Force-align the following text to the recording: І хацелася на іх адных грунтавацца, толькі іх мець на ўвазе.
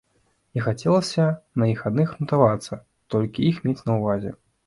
І 0.59 0.61
хацелася 0.67 1.25
на 1.63 1.67
іх 1.73 1.83
адных 1.91 2.07
грунтавацца, 2.15 2.79
толькі 3.17 3.47
іх 3.53 3.61
мець 3.67 3.77
на 3.91 4.01
ўвазе. 4.01 4.31